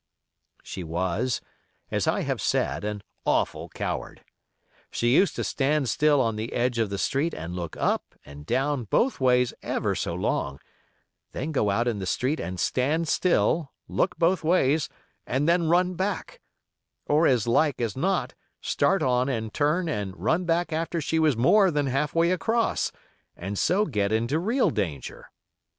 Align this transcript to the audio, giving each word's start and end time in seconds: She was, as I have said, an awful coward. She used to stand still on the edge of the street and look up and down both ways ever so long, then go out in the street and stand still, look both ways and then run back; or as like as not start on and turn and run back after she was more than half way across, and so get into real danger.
She 0.63 0.83
was, 0.83 1.41
as 1.91 2.07
I 2.07 2.21
have 2.21 2.41
said, 2.41 2.83
an 2.83 3.03
awful 3.23 3.69
coward. 3.69 4.23
She 4.89 5.13
used 5.13 5.35
to 5.35 5.43
stand 5.43 5.89
still 5.89 6.19
on 6.19 6.37
the 6.37 6.53
edge 6.53 6.79
of 6.79 6.89
the 6.89 6.97
street 6.97 7.35
and 7.35 7.55
look 7.55 7.77
up 7.77 8.15
and 8.25 8.43
down 8.43 8.85
both 8.85 9.19
ways 9.19 9.53
ever 9.61 9.93
so 9.93 10.15
long, 10.15 10.59
then 11.33 11.51
go 11.51 11.69
out 11.69 11.87
in 11.87 11.99
the 11.99 12.07
street 12.07 12.39
and 12.39 12.59
stand 12.59 13.07
still, 13.09 13.73
look 13.87 14.17
both 14.17 14.43
ways 14.43 14.89
and 15.27 15.47
then 15.47 15.69
run 15.69 15.93
back; 15.93 16.41
or 17.05 17.27
as 17.27 17.45
like 17.47 17.79
as 17.79 17.95
not 17.95 18.33
start 18.59 19.03
on 19.03 19.29
and 19.29 19.53
turn 19.53 19.87
and 19.87 20.17
run 20.17 20.45
back 20.45 20.73
after 20.73 20.99
she 20.99 21.19
was 21.19 21.37
more 21.37 21.69
than 21.69 21.85
half 21.85 22.15
way 22.15 22.31
across, 22.31 22.91
and 23.37 23.55
so 23.59 23.85
get 23.85 24.11
into 24.11 24.39
real 24.39 24.71
danger. 24.71 25.29